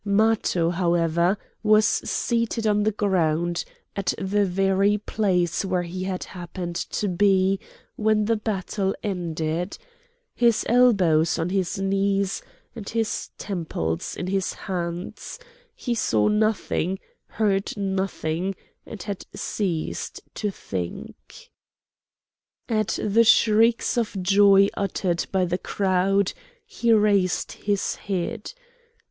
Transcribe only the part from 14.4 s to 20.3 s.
hands; he saw nothing, heard nothing, and had ceased